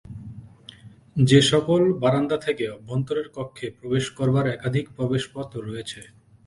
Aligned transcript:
যে 1.21 1.39
সকল 1.51 1.81
বারান্দা 2.03 2.37
থেকে 2.37 2.63
অভ্যন্তরের 2.69 3.27
কক্ষে 3.35 3.67
প্রবেশ 3.79 4.05
করবার 4.17 4.45
একাধিক 4.47 4.85
প্রবেশপথ 4.97 5.49
রয়েছে। 5.59 6.01